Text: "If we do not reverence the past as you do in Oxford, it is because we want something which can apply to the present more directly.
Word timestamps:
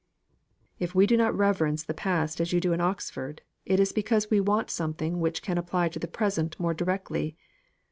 "If 0.79 0.95
we 0.95 1.05
do 1.05 1.15
not 1.15 1.37
reverence 1.37 1.83
the 1.83 1.93
past 1.93 2.41
as 2.41 2.51
you 2.51 2.59
do 2.59 2.73
in 2.73 2.81
Oxford, 2.81 3.43
it 3.67 3.79
is 3.79 3.91
because 3.93 4.31
we 4.31 4.39
want 4.39 4.71
something 4.71 5.19
which 5.19 5.43
can 5.43 5.59
apply 5.59 5.89
to 5.89 5.99
the 5.99 6.07
present 6.07 6.59
more 6.59 6.73
directly. 6.73 7.37